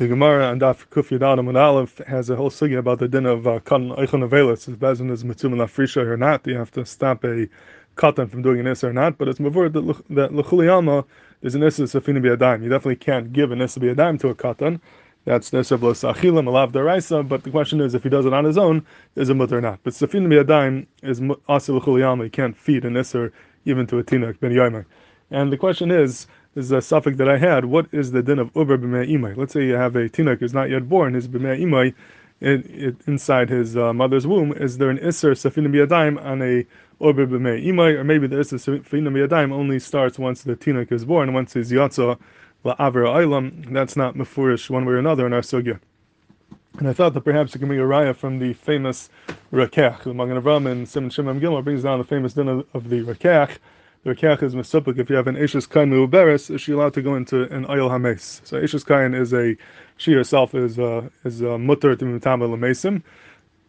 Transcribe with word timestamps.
The 0.00 0.08
Gemara 0.08 0.50
and 0.50 0.62
Daf 0.62 0.86
Kuf 0.88 1.10
Yadam 1.10 1.46
and 1.50 1.58
Aleph 1.58 1.98
has 2.06 2.30
a 2.30 2.36
whole 2.36 2.48
sugya 2.48 2.78
about 2.78 3.00
the 3.00 3.06
din 3.06 3.26
of 3.26 3.46
uh, 3.46 3.60
cotton 3.60 3.90
eichon 3.90 4.26
avelis. 4.26 4.66
Is 4.66 4.74
bezin 4.74 5.10
is 5.10 5.24
mitzum 5.24 5.52
lafrisha 5.52 6.06
or 6.06 6.16
not? 6.16 6.46
You 6.46 6.56
have 6.56 6.70
to 6.70 6.86
stop 6.86 7.22
a 7.22 7.46
cotton 7.96 8.26
from 8.26 8.40
doing 8.40 8.60
an 8.60 8.66
issa 8.66 8.88
or 8.88 8.94
not. 8.94 9.18
But 9.18 9.28
it's 9.28 9.40
mavur 9.40 9.70
that 9.70 10.32
lechuliyama 10.32 11.04
is 11.42 11.54
an 11.54 11.62
issa 11.62 11.82
safina 11.82 12.38
dime. 12.38 12.62
You 12.62 12.70
definitely 12.70 12.96
can't 12.96 13.30
give 13.30 13.52
an 13.52 13.60
issa 13.60 13.94
dime 13.94 14.16
to 14.20 14.28
a 14.28 14.34
cotton. 14.34 14.80
That's 15.26 15.50
nesa 15.50 15.78
blos 15.78 16.00
achilim 16.00 16.46
alav 16.46 16.72
daraisa. 16.72 17.28
But 17.28 17.42
the 17.42 17.50
question 17.50 17.82
is, 17.82 17.94
if 17.94 18.02
he 18.02 18.08
does 18.08 18.24
it 18.24 18.32
on 18.32 18.46
his 18.46 18.56
own, 18.56 18.86
is 19.16 19.28
it 19.28 19.34
mutter 19.34 19.58
or 19.58 19.60
not? 19.60 19.80
But 19.82 19.92
safina 19.92 20.46
dime 20.46 20.86
is 21.02 21.20
also 21.46 21.78
lechuliyama. 21.78 22.24
You 22.24 22.30
can't 22.30 22.56
feed 22.56 22.86
an 22.86 22.96
issa 22.96 23.30
even 23.66 23.86
to 23.88 23.98
a 23.98 24.02
tinok 24.02 24.40
ben 24.40 24.52
yomer. 24.52 24.86
And 25.30 25.52
the 25.52 25.58
question 25.58 25.90
is 25.90 26.26
this 26.54 26.64
is 26.64 26.72
a 26.72 26.82
suffix 26.82 27.16
that 27.18 27.28
I 27.28 27.38
had. 27.38 27.64
What 27.64 27.86
is 27.92 28.10
the 28.10 28.22
din 28.22 28.40
of 28.40 28.50
uber 28.56 28.76
b'mei 28.76 29.08
imay? 29.08 29.36
Let's 29.36 29.52
say 29.52 29.64
you 29.66 29.74
have 29.74 29.94
a 29.94 30.08
tinuk 30.08 30.40
who's 30.40 30.52
not 30.52 30.68
yet 30.68 30.88
born, 30.88 31.14
his 31.14 31.28
b'mei 31.28 31.60
imay, 31.60 31.94
inside 33.06 33.48
his 33.48 33.76
uh, 33.76 33.92
mother's 33.92 34.26
womb. 34.26 34.52
Is 34.52 34.78
there 34.78 34.90
an 34.90 34.98
isser 34.98 35.32
safina 35.32 35.68
b'yadayim 35.68 36.20
on 36.24 36.42
a 36.42 36.66
uber 37.04 37.26
imay, 37.26 37.94
or 37.98 38.04
maybe 38.04 38.26
the 38.26 38.36
isser 38.36 38.58
safina 38.58 39.10
b'yadayim 39.10 39.52
only 39.52 39.78
starts 39.78 40.18
once 40.18 40.42
the 40.42 40.56
tinuk 40.56 40.90
is 40.90 41.04
born, 41.04 41.32
once 41.32 41.52
he's 41.54 41.70
yatsa 41.70 42.18
la'aver 42.64 43.06
aylam. 43.06 43.72
That's 43.72 43.96
not 43.96 44.16
mafurish 44.16 44.70
one 44.70 44.84
way 44.86 44.94
or 44.94 44.98
another 44.98 45.26
in 45.26 45.32
our 45.32 45.42
sugya. 45.42 45.78
And 46.78 46.88
I 46.88 46.92
thought 46.92 47.14
that 47.14 47.20
perhaps 47.22 47.54
it 47.54 47.58
can 47.58 47.68
be 47.68 47.76
a 47.76 47.82
raya 47.82 48.14
from 48.14 48.38
the 48.38 48.54
famous 48.54 49.08
Rakech. 49.52 50.04
The 50.04 50.14
Magen 50.14 50.40
Avram 50.40 50.70
and 50.70 50.88
Simon 50.88 51.10
Shimon 51.10 51.40
Gilmore 51.40 51.62
brings 51.62 51.82
down 51.82 51.98
the 51.98 52.04
famous 52.04 52.34
din 52.34 52.48
of, 52.48 52.66
of 52.74 52.88
the 52.88 53.02
Rakech 53.02 53.58
the 54.02 54.14
Rekiach 54.14 54.42
is 54.42 54.54
Mesupik. 54.54 54.98
If 54.98 55.10
you 55.10 55.16
have 55.16 55.26
an 55.26 55.36
Ashes 55.36 55.66
Kain 55.66 55.90
Muberes, 55.90 56.50
is 56.54 56.60
she 56.62 56.72
allowed 56.72 56.94
to 56.94 57.02
go 57.02 57.16
into 57.16 57.42
an 57.54 57.66
Oil 57.68 57.90
Hames? 57.90 58.40
So 58.44 58.58
Ashes 58.60 58.82
Kain 58.82 59.12
is 59.12 59.34
a, 59.34 59.56
she 59.98 60.12
herself 60.12 60.54
is 60.54 60.78
a, 60.78 61.10
is 61.24 61.42
a 61.42 61.58
mutter 61.58 61.94
to 61.94 62.04
Mitama 62.04 62.48
Lamesim 62.48 63.02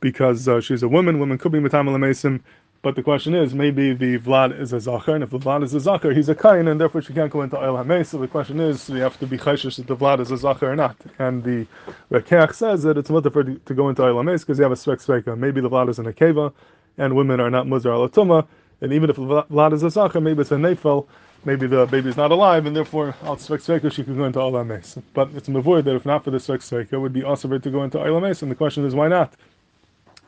because 0.00 0.48
uh, 0.48 0.60
she's 0.62 0.82
a 0.82 0.88
woman. 0.88 1.18
Women 1.18 1.36
could 1.36 1.52
be 1.52 1.58
Mitama 1.58 1.90
Lamesim. 1.90 2.40
But 2.80 2.96
the 2.96 3.02
question 3.02 3.34
is, 3.34 3.54
maybe 3.54 3.94
the 3.94 4.18
Vlad 4.18 4.58
is 4.60 4.74
a 4.74 4.80
Zachar, 4.80 5.14
and 5.14 5.24
if 5.24 5.30
the 5.30 5.38
Vlad 5.38 5.64
is 5.64 5.72
a 5.72 5.80
Zachar, 5.80 6.12
he's 6.12 6.28
a 6.28 6.34
Kain, 6.34 6.68
and 6.68 6.78
therefore 6.78 7.00
she 7.00 7.14
can't 7.14 7.32
go 7.32 7.40
into 7.40 7.58
Oil 7.58 7.82
Hames. 7.82 8.10
So 8.10 8.18
the 8.18 8.28
question 8.28 8.60
is, 8.60 8.90
you 8.90 9.00
have 9.00 9.18
to 9.20 9.26
be 9.26 9.38
Chayshish 9.38 9.76
that 9.76 9.86
the 9.86 9.96
Vlad 9.96 10.20
is 10.20 10.30
a 10.30 10.36
Zachar 10.36 10.72
or 10.72 10.76
not. 10.76 10.96
And 11.18 11.42
the 11.42 11.66
Rekiach 12.10 12.54
says 12.54 12.82
that 12.82 12.98
it's 12.98 13.08
mutter 13.08 13.30
for 13.30 13.44
to 13.44 13.74
go 13.74 13.88
into 13.88 14.02
Oil 14.02 14.22
Hames 14.22 14.42
because 14.42 14.58
you 14.58 14.64
have 14.64 14.72
a 14.72 14.74
Svek 14.74 15.04
Sveka. 15.04 15.28
Uh, 15.28 15.36
maybe 15.36 15.62
the 15.62 15.70
Vlad 15.70 15.88
is 15.88 15.98
in 15.98 16.06
a 16.06 16.12
Keva, 16.12 16.52
and 16.98 17.16
women 17.16 17.40
are 17.40 17.50
not 17.50 17.66
Muzar 17.66 18.08
Alatuma 18.08 18.46
and 18.80 18.92
even 18.92 19.10
if 19.10 19.16
Vlad 19.16 19.72
is 19.72 19.82
a 19.82 19.90
Sacha, 19.90 20.20
maybe 20.20 20.40
it's 20.42 20.52
a 20.52 20.56
Nefel, 20.56 21.06
maybe 21.44 21.66
the 21.66 21.86
baby 21.86 22.08
is 22.08 22.16
not 22.16 22.30
alive, 22.30 22.66
and 22.66 22.74
therefore 22.74 23.14
al 23.22 23.36
Svek 23.36 23.92
she 23.92 24.04
could 24.04 24.16
go 24.16 24.24
into 24.24 24.38
Olam 24.38 24.68
Mes. 24.68 24.98
But 25.12 25.30
it's 25.34 25.48
avoid 25.48 25.84
that 25.84 25.94
if 25.94 26.06
not 26.06 26.24
for 26.24 26.30
the 26.30 26.38
Svek 26.38 26.92
it 26.92 26.98
would 26.98 27.12
be 27.12 27.22
also 27.22 27.48
to 27.58 27.70
go 27.70 27.82
into 27.82 27.98
Olam 27.98 28.42
and 28.42 28.50
the 28.50 28.54
question 28.54 28.84
is 28.84 28.94
why 28.94 29.08
not? 29.08 29.34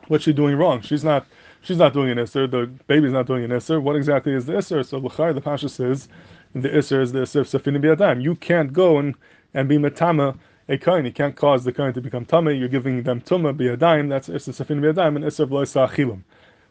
What's 0.07 0.23
she 0.23 0.33
doing 0.33 0.55
wrong? 0.55 0.81
She's 0.81 1.03
not 1.03 1.25
she's 1.61 1.77
not 1.77 1.93
doing 1.93 2.09
an 2.09 2.17
Isser, 2.17 2.49
the 2.49 2.67
baby's 2.87 3.11
not 3.11 3.27
doing 3.27 3.43
an 3.43 3.51
Isser. 3.51 3.81
What 3.81 3.95
exactly 3.95 4.33
is 4.33 4.45
the 4.45 4.53
Isser? 4.53 4.85
So 4.85 4.97
L'chai, 4.97 5.33
the 5.33 5.41
Pasha 5.41 5.69
says, 5.69 6.07
the 6.53 6.69
Isser 6.69 7.01
is 7.01 7.11
the 7.11 7.19
Isser 7.19 7.53
of 7.53 7.63
Biadam. 7.63 8.21
You 8.21 8.35
can't 8.35 8.71
go 8.71 8.97
and, 8.97 9.15
and 9.53 9.67
be 9.67 9.77
Matama 9.77 10.37
a 10.69 10.77
kain. 10.77 11.05
You 11.05 11.11
can't 11.11 11.35
cause 11.35 11.63
the 11.63 11.71
kain 11.71 11.93
to 11.93 12.01
become 12.01 12.25
Tame, 12.25 12.49
you're 12.49 12.67
giving 12.67 13.03
them 13.03 13.21
Tumah 13.21 13.55
Biadam, 13.57 14.09
that's 14.09 14.29
Isser 14.29 14.53
Safina 14.53 14.81
Biadam, 14.81 15.15
and 15.17 15.25
Isser 15.25 15.41
of 15.41 15.49
Loisa 15.49 15.87
Achilim. 15.89 16.21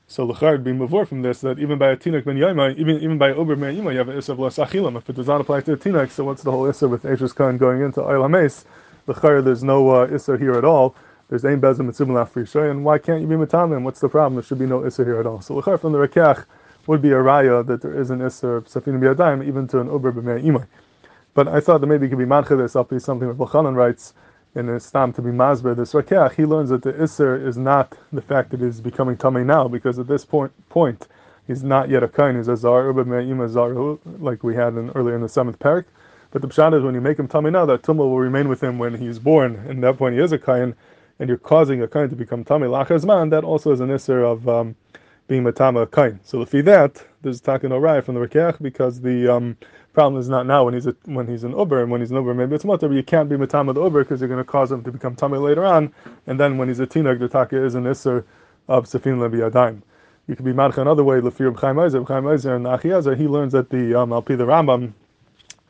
So 0.08 0.24
l'chard 0.24 0.62
be 0.62 0.72
mavor 0.72 1.04
from 1.04 1.22
this 1.22 1.40
that 1.40 1.58
even 1.58 1.78
by 1.78 1.90
a 1.90 1.96
tinuk 1.96 2.24
ben 2.24 2.36
yaima, 2.36 2.76
even 2.78 3.00
even 3.00 3.18
by 3.18 3.32
ober 3.32 3.56
ben 3.56 3.74
yaima, 3.76 3.90
you 3.92 3.98
have 3.98 4.08
an 4.08 4.16
isav 4.16 4.36
achilam. 4.36 4.96
If 4.96 5.10
it 5.10 5.16
does 5.16 5.26
not 5.26 5.40
apply 5.40 5.62
to 5.62 5.72
a 5.72 5.76
tinuk, 5.76 6.10
so 6.10 6.24
what's 6.24 6.44
the 6.44 6.52
whole 6.52 6.66
issa 6.66 6.86
with 6.86 7.04
Ashes 7.04 7.32
Khan 7.32 7.58
going 7.58 7.82
into 7.82 8.00
Ayla 8.00 8.30
Mace? 8.30 8.64
L'chard, 9.08 9.44
there's 9.44 9.64
no 9.64 9.90
uh, 9.90 10.06
issa 10.06 10.38
here 10.38 10.54
at 10.54 10.64
all. 10.64 10.94
There's 11.28 11.44
ein 11.44 11.60
bezim 11.60 11.86
mitzvah 11.86 12.30
frishay, 12.32 12.70
and 12.70 12.84
why 12.84 12.98
can't 12.98 13.20
you 13.20 13.26
be 13.26 13.34
mitamim? 13.34 13.82
What's 13.82 13.98
the 13.98 14.08
problem? 14.08 14.36
There 14.36 14.44
should 14.44 14.60
be 14.60 14.66
no 14.66 14.86
issa 14.86 15.04
here 15.04 15.18
at 15.18 15.26
all. 15.26 15.40
So 15.40 15.56
l'chard 15.56 15.80
from 15.80 15.90
the 15.90 15.98
rekach 15.98 16.44
would 16.86 17.02
be 17.02 17.10
a 17.10 17.16
raya 17.16 17.66
that 17.66 17.82
there 17.82 18.00
is 18.00 18.10
an 18.10 18.20
issa 18.20 18.46
of 18.46 18.68
biyadayim 18.68 19.44
even 19.44 19.66
to 19.68 19.80
an 19.80 19.88
ober 19.88 20.12
ben 20.12 20.24
yaima. 20.24 20.68
But 21.34 21.48
I 21.48 21.58
thought 21.58 21.80
that 21.80 21.88
maybe 21.88 22.06
it 22.06 22.10
could 22.10 22.18
be 22.18 22.24
mancha 22.24 22.54
this 22.54 22.76
up 22.76 22.90
be 22.90 23.00
something 23.00 23.26
that 23.26 23.36
Bachanan 23.36 23.74
writes 23.74 24.14
in 24.56 24.66
his 24.66 24.84
stam 24.84 25.12
to 25.12 25.22
be 25.22 25.30
masber 25.30 25.76
this 25.76 25.92
rakeach, 25.92 26.34
he 26.34 26.44
learns 26.44 26.70
that 26.70 26.82
the 26.82 26.92
isser 26.94 27.46
is 27.46 27.56
not 27.56 27.94
the 28.12 28.22
fact 28.22 28.50
that 28.50 28.60
he's 28.60 28.80
becoming 28.80 29.16
tummy 29.16 29.44
now, 29.44 29.68
because 29.68 29.98
at 29.98 30.08
this 30.08 30.24
point 30.24 30.50
point 30.70 31.06
he's 31.46 31.62
not 31.62 31.88
yet 31.88 32.02
a 32.02 32.08
kain, 32.08 32.36
he's 32.36 32.48
a 32.48 32.56
zar 32.56 32.92
like 34.18 34.42
we 34.42 34.54
had 34.54 34.74
in, 34.74 34.90
earlier 34.90 35.14
in 35.14 35.22
the 35.22 35.28
seventh 35.28 35.58
parak. 35.58 35.84
But 36.30 36.42
the 36.42 36.48
pshat 36.48 36.76
is 36.76 36.82
when 36.82 36.94
you 36.94 37.00
make 37.00 37.18
him 37.18 37.28
tummy 37.28 37.50
now, 37.50 37.66
that 37.66 37.82
tumah 37.82 37.98
will 37.98 38.18
remain 38.18 38.48
with 38.48 38.62
him 38.62 38.78
when 38.78 38.94
he's 38.94 39.18
born, 39.18 39.56
and 39.68 39.84
at 39.84 39.92
that 39.92 39.98
point 39.98 40.14
he 40.16 40.20
is 40.22 40.32
a 40.32 40.38
kain, 40.38 40.74
and 41.18 41.28
you're 41.28 41.38
causing 41.38 41.82
a 41.82 41.88
kain 41.88 42.08
to 42.08 42.16
become 42.16 42.42
tummy 42.42 42.66
lachazman. 42.66 43.30
That 43.30 43.44
also 43.44 43.72
is 43.72 43.80
an 43.80 43.90
isser 43.90 44.24
of 44.24 44.48
um, 44.48 44.74
being 45.28 45.44
matama 45.44 45.86
kain. 45.86 46.18
So 46.24 46.40
if 46.42 46.50
that, 46.50 47.04
there's 47.26 47.40
taken 47.40 47.70
no 47.70 48.00
from 48.00 48.14
the 48.14 48.20
rakeach 48.20 48.62
because 48.62 49.00
the 49.00 49.26
um, 49.28 49.56
problem 49.92 50.20
is 50.20 50.28
not 50.28 50.46
now 50.46 50.64
when 50.64 50.74
he's 50.74 50.86
a, 50.86 50.94
when 51.06 51.26
he's 51.26 51.42
an 51.42 51.56
uber 51.58 51.82
and 51.82 51.90
when 51.90 52.00
he's 52.00 52.10
an 52.12 52.16
uber 52.16 52.32
maybe 52.32 52.54
it's 52.54 52.64
mutter, 52.64 52.88
but 52.88 52.94
you 52.94 53.02
can't 53.02 53.28
be 53.28 53.36
matama 53.36 53.74
the 53.74 53.82
uber 53.82 54.04
because 54.04 54.20
you're 54.20 54.28
going 54.28 54.38
to 54.38 54.44
cause 54.44 54.70
him 54.70 54.82
to 54.84 54.92
become 54.92 55.16
tummy 55.16 55.38
later 55.38 55.64
on, 55.64 55.92
and 56.28 56.38
then 56.38 56.56
when 56.56 56.68
he's 56.68 56.78
a 56.80 56.86
tinag, 56.86 57.18
the 57.18 57.28
taka 57.28 57.62
is 57.62 57.74
an 57.74 57.84
isser 57.84 58.24
of 58.68 58.86
sefin 58.86 59.20
levi 59.20 59.38
adaim. 59.38 59.82
You 60.28 60.36
could 60.36 60.44
be 60.44 60.52
madcha 60.52 60.78
another 60.78 61.04
way. 61.04 61.20
Lefir 61.20 61.52
b'chaim 61.52 61.76
Eizer, 61.76 62.04
b'chaim 62.04 62.24
Eizer, 62.24 62.56
and 62.56 62.66
Achiezer, 62.66 63.16
he 63.16 63.26
learns 63.26 63.52
that 63.52 63.70
the 63.70 63.94
um, 63.94 64.10
alpi 64.10 64.36
the 64.38 64.46
Rambam 64.46 64.92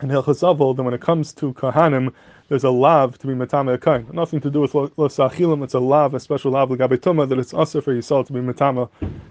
and 0.00 0.10
Hilchas 0.10 0.42
Avol, 0.42 0.76
that 0.76 0.82
when 0.82 0.94
it 0.94 1.00
comes 1.00 1.32
to 1.34 1.52
kahanim, 1.54 2.12
there's 2.48 2.64
a 2.64 2.70
lav 2.70 3.18
to 3.18 3.26
be 3.26 3.34
matama 3.34 3.74
a 3.74 3.78
kain. 3.78 4.06
Nothing 4.12 4.40
to 4.40 4.50
do 4.50 4.60
with 4.60 4.74
lo 4.74 4.88
sachilim. 4.88 5.64
It's 5.64 5.74
a 5.74 5.80
lav, 5.80 6.14
a 6.14 6.20
special 6.20 6.52
lav 6.52 6.70
l'gabetuma 6.70 7.28
that 7.28 7.38
it's 7.38 7.54
also 7.54 7.80
for 7.80 7.94
Yisrael 7.94 8.26
to 8.26 8.32
be 8.32 8.40
matama 8.40 8.88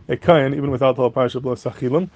a 0.09 0.17
kain, 0.17 0.53
even 0.53 0.71
without 0.71 0.95
the 0.95 1.01
whole 1.01 1.11
parsha 1.11 1.35
of 1.35 1.45
lo 1.45 1.55
sachilim. 1.55 2.09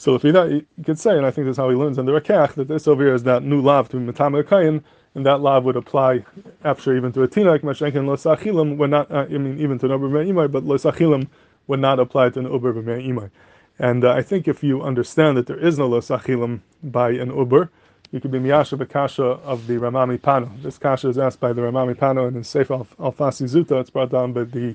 So 0.00 0.14
if 0.14 0.22
that 0.22 0.50
you 0.50 0.64
could 0.82 0.98
say, 0.98 1.14
and 1.14 1.26
I 1.26 1.30
think 1.30 1.44
that's 1.44 1.58
how 1.58 1.68
he 1.68 1.76
learns 1.76 1.98
in 1.98 2.06
the 2.06 2.12
Rakach, 2.12 2.54
that 2.54 2.68
this 2.68 2.88
over 2.88 3.04
here 3.04 3.14
is 3.14 3.24
that 3.24 3.42
new 3.42 3.60
lav 3.60 3.90
to 3.90 3.98
Matama 3.98 4.42
Kayin, 4.42 4.82
and 5.14 5.26
that 5.26 5.42
lav 5.42 5.64
would 5.64 5.76
apply 5.76 6.24
after 6.64 6.96
even 6.96 7.12
to 7.12 7.22
a 7.22 7.28
tinak, 7.28 7.60
Mashenkin 7.60 8.06
Lo 8.06 8.16
Sachilim 8.16 8.78
would 8.78 8.88
not, 8.88 9.10
uh, 9.10 9.26
I 9.28 9.36
mean, 9.36 9.60
even 9.60 9.78
to 9.78 9.84
an 9.84 9.92
Uber 9.92 10.24
Imai, 10.24 10.50
but 10.50 10.64
Lo 10.64 10.78
Sachilim 10.78 11.28
would 11.66 11.80
not 11.80 12.00
apply 12.00 12.30
to 12.30 12.38
an 12.38 12.50
Uber 12.50 12.72
Imai. 12.82 13.30
And 13.78 14.02
uh, 14.02 14.12
I 14.12 14.22
think 14.22 14.48
if 14.48 14.62
you 14.62 14.80
understand 14.80 15.36
that 15.36 15.46
there 15.46 15.58
is 15.58 15.78
no 15.78 15.86
Lo 15.86 16.00
Sachilim 16.00 16.60
by 16.82 17.10
an 17.10 17.36
Uber, 17.36 17.70
you 18.12 18.20
could 18.20 18.32
be 18.32 18.38
Miyasha 18.38 18.76
Bakasha 18.76 19.40
of 19.42 19.66
the 19.68 19.74
Ramami 19.74 20.18
Pano. 20.18 20.50
This 20.62 20.78
Kasha 20.78 21.08
is 21.08 21.18
asked 21.18 21.38
by 21.38 21.52
the 21.52 21.62
Ramami 21.62 21.94
Pano 21.94 22.26
and 22.26 22.36
in 22.36 22.42
Sefer 22.42 22.74
Al 22.74 23.12
Fasi 23.12 23.48
Zuta, 23.48 23.80
it's 23.80 23.90
brought 23.90 24.10
down 24.10 24.32
by 24.32 24.42
the 24.42 24.74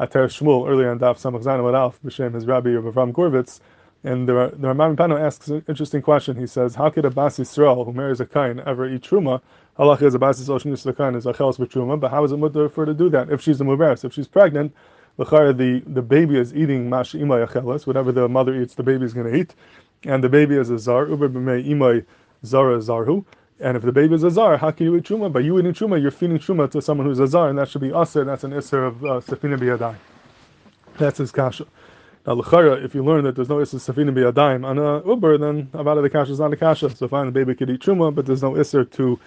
Ater 0.00 0.28
Shmuel 0.28 0.68
earlier 0.68 0.92
in 0.92 0.98
Daf 0.98 1.16
Samach 1.16 1.42
Zayin 1.42 1.74
Alf, 1.74 1.98
B'Shem 2.04 2.34
his 2.34 2.46
Rabbi 2.46 2.70
of 2.70 2.84
Avram 2.84 3.12
Gorvitz, 3.12 3.60
and 4.02 4.28
the, 4.28 4.52
the 4.56 4.68
Ramban 4.68 4.96
Pano 4.96 5.18
asks 5.18 5.48
an 5.48 5.64
interesting 5.66 6.02
question. 6.02 6.36
He 6.36 6.46
says, 6.46 6.74
How 6.74 6.90
could 6.90 7.06
a 7.06 7.10
Bas 7.10 7.38
Yisrael 7.38 7.86
who 7.86 7.92
marries 7.94 8.20
a 8.20 8.26
Kain 8.26 8.60
ever 8.66 8.86
eat 8.86 9.00
Truma? 9.00 9.40
Allah 9.78 9.96
is 10.02 10.14
a 10.14 10.18
Bas 10.18 10.38
Yisrael 10.38 10.82
the 10.82 10.92
Kain 10.92 11.14
is 11.14 11.24
a 11.24 11.32
Chelos 11.32 11.56
Truma, 11.56 11.98
but 11.98 12.10
how 12.10 12.22
is 12.24 12.32
it 12.32 12.36
mutter 12.36 12.68
for 12.68 12.82
her 12.82 12.86
to 12.86 12.94
do 12.94 13.08
that 13.08 13.30
if 13.30 13.40
she's 13.40 13.62
a 13.62 13.64
Muberes? 13.64 14.04
If 14.04 14.12
she's 14.12 14.28
pregnant, 14.28 14.74
the, 15.16 15.82
the 15.86 16.02
baby 16.02 16.38
is 16.38 16.54
eating 16.54 16.90
Mash 16.90 17.12
Imay 17.12 17.48
Acheles, 17.48 17.86
whatever 17.86 18.12
the 18.12 18.28
mother 18.28 18.60
eats, 18.60 18.74
the 18.74 18.82
baby 18.82 19.06
is 19.06 19.14
going 19.14 19.32
to 19.32 19.38
eat. 19.38 19.54
And 20.02 20.22
the 20.22 20.28
baby 20.28 20.56
is 20.56 20.68
a 20.68 20.78
Zar, 20.78 21.08
Uber 21.08 21.30
B'mei 21.30 21.66
Imay 21.66 22.04
Zara 22.44 22.78
Zarhu. 22.78 23.24
And 23.60 23.76
if 23.76 23.82
the 23.82 23.92
baby 23.92 24.14
is 24.14 24.24
a 24.24 24.30
Zara, 24.30 24.58
how 24.58 24.70
can 24.70 24.86
you 24.86 24.96
eat 24.96 25.04
Truma? 25.04 25.32
By 25.32 25.40
you 25.40 25.58
eating 25.58 25.72
Truma, 25.72 26.00
you're 26.00 26.10
feeding 26.10 26.38
Truma 26.38 26.70
to 26.72 26.82
someone 26.82 27.06
who's 27.06 27.20
a 27.20 27.26
Zara, 27.26 27.50
and 27.50 27.58
that 27.58 27.68
should 27.68 27.80
be 27.80 27.92
Aser, 27.92 28.24
that's 28.24 28.44
an 28.44 28.52
Isser 28.52 28.86
of 28.88 29.04
uh, 29.04 29.08
Safina 29.20 29.58
Biyadai. 29.58 29.94
That's 30.98 31.18
his 31.18 31.32
kasha. 31.32 31.66
Now, 32.26 32.34
l'chara, 32.34 32.82
if 32.82 32.94
you 32.94 33.04
learn 33.04 33.24
that 33.24 33.36
there's 33.36 33.48
no 33.48 33.60
issa 33.60 33.76
safina 33.76 34.10
biyadayim 34.10 34.64
on 34.64 34.78
a 34.78 35.06
uber, 35.06 35.36
then 35.36 35.66
avada 35.74 36.00
the 36.00 36.08
kasha 36.08 36.32
is 36.32 36.40
not 36.40 36.52
a 36.52 36.56
kasha. 36.56 36.94
So 36.94 37.06
fine, 37.06 37.26
the 37.26 37.32
baby 37.32 37.54
could 37.54 37.68
eat 37.68 37.80
truma, 37.80 38.14
but 38.14 38.26
there's 38.26 38.42
no 38.42 38.56
issa 38.56 38.84
to 38.84 39.20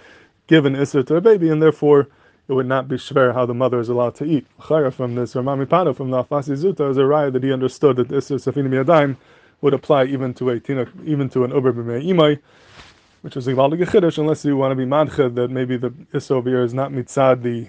give 0.47 0.66
an 0.66 0.75
issa 0.75 1.03
to 1.03 1.16
a 1.17 1.22
baby, 1.22 1.50
and 1.50 1.61
therefore 1.61 2.07
it 2.47 2.53
would 2.53 2.65
not 2.65 2.88
be 2.88 2.95
shver 2.95 3.33
how 3.33 3.45
the 3.45 3.53
mother 3.53 3.80
is 3.80 3.89
allowed 3.89 4.15
to 4.15 4.25
eat. 4.25 4.47
L'chara 4.57 4.92
from 4.92 5.13
this 5.13 5.36
Ramami 5.36 5.68
Pano 5.68 5.95
from 5.95 6.09
the 6.09 6.24
Afasi 6.24 6.57
Zuta 6.57 6.89
is 6.89 6.97
a 6.97 7.01
raya 7.01 7.31
that 7.33 7.44
he 7.44 7.51
understood 7.51 7.97
that 7.97 8.12
issa 8.12 8.36
safina 8.36 8.69
biyadayim 8.69 9.15
would 9.62 9.74
apply 9.74 10.06
even 10.06 10.33
to 10.33 10.50
a 10.50 10.59
tina, 10.59 10.88
even 11.06 11.30
to 11.30 11.44
an 11.44 11.51
uber 11.51 11.74
b'mei 11.74 12.03
imai, 12.03 12.39
which 13.27 13.35
is 13.35 13.45
a 13.45 13.51
Chiddush, 13.51 14.19
unless 14.19 14.45
you 14.45 14.56
want 14.56 14.71
to 14.71 14.75
be 14.77 14.85
madched 14.85 15.35
that 15.35 15.51
maybe 15.51 15.75
the 15.75 15.94
issa 16.13 16.41
here 16.44 16.63
is 16.63 16.74
not 16.74 16.94
mitzad 16.94 17.41
the 17.41 17.68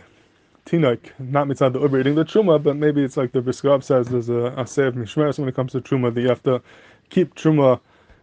tinok, 0.64 1.00
not 1.19 1.49
mitzad 1.49 1.72
the 1.72 1.81
uber 1.81 1.99
eating 1.99 2.14
the 2.14 2.25
truma, 2.25 2.62
but 2.62 2.76
maybe 2.76 3.02
it's 3.02 3.16
like 3.16 3.32
the 3.32 3.43
Brisker 3.43 3.70
Rav 3.70 3.82
says 3.82 4.06
there's 4.06 4.28
a 4.28 4.55
asay 4.56 4.87
of 4.87 4.94
mishmeres 4.94 5.37
when 5.37 5.49
it 5.49 5.56
comes 5.56 5.72
to 5.72 5.81
truma 5.81 6.14
that 6.14 6.20
you 6.20 6.28
have 6.28 6.44
to 6.44 6.62
keep 7.10 7.34
truma 7.34 7.81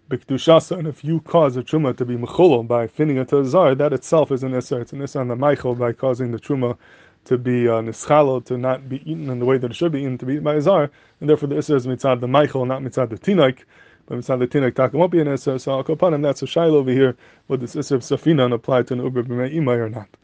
b'kedushasa, 0.09 0.77
and 0.77 0.87
if 0.87 1.03
you 1.03 1.19
cause 1.19 1.57
a 1.57 1.61
truma 1.61 1.93
to 1.97 2.05
be 2.05 2.15
mecholo 2.15 2.65
by 2.65 2.87
finning 2.87 3.21
it 3.21 3.27
to 3.27 3.43
zar, 3.43 3.75
that 3.75 3.91
itself 3.91 4.31
is 4.31 4.41
an 4.41 4.53
isser. 4.53 4.79
It's 4.79 4.93
an 4.93 4.99
isser 4.99 5.19
on 5.19 5.27
the 5.27 5.35
michael 5.35 5.75
by 5.75 5.91
causing 5.91 6.31
the 6.31 6.39
truma 6.39 6.77
to 7.25 7.38
be 7.38 7.67
uh, 7.67 7.81
nischalo, 7.81 8.45
to 8.45 8.57
not 8.57 8.88
be 8.88 9.01
eaten 9.01 9.29
in 9.29 9.39
the 9.39 9.45
way 9.45 9.57
that 9.57 9.71
it 9.71 9.75
should 9.75 9.91
be 9.91 9.99
eaten, 9.99 10.17
to 10.19 10.25
be 10.25 10.35
eaten 10.35 10.45
by 10.45 10.55
a 10.55 10.61
zar, 10.61 10.89
and 11.19 11.29
therefore 11.29 11.49
the 11.49 11.55
isser 11.55 11.75
is 11.75 11.85
mitzad 11.85 12.21
the 12.21 12.29
michael, 12.29 12.65
not 12.65 12.81
mitzad 12.81 13.09
the 13.09 13.17
tinok. 13.17 13.65
But 14.07 14.19
it's 14.19 14.29
not 14.29 14.39
the 14.39 14.47
tinok 14.47 14.75
taka 14.75 14.97
won't 14.97 15.11
be 15.11 15.21
an 15.21 15.27
isser. 15.27 15.59
So 15.59 15.71
I'll 15.73 15.83
go 15.83 15.93
upon 15.93 16.13
him. 16.13 16.21
That's 16.21 16.43
a 16.43 16.45
shaila 16.45 16.73
over 16.73 16.91
here. 16.91 17.15
Would 17.47 17.61
this 17.61 17.75
isser 17.75 17.93
of 17.93 18.01
safina 18.01 18.53
apply 18.53 18.83
to 18.83 18.93
an 18.93 19.03
uber 19.03 19.23
b'mei 19.23 19.53
imay 19.55 19.77
or 19.77 19.89
not? 19.89 20.17